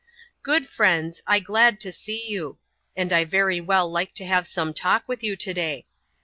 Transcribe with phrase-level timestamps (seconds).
[0.51, 1.21] "Good friends,•!
[1.43, 2.57] glad to see you;
[2.95, 5.85] and I very well like to have some talk with you to day.